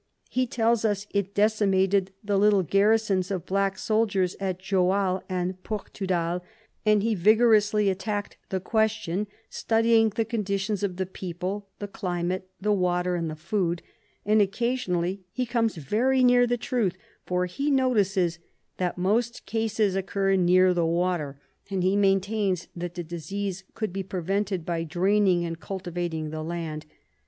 [0.31, 6.41] He tells us it decimated the little garrisons of black soldiers at Joal and Portudal,
[6.83, 12.73] and he vigorously attacked the question, studying the conditions of the people, the climate, the
[12.73, 13.83] water, and the food,
[14.25, 16.97] and occasionally he comes very near the truth,
[17.27, 18.39] for he notices
[18.77, 21.39] that most cases occur near the water,
[21.69, 26.87] and he maintains that the disease could be prevented by draining and cultivating the land.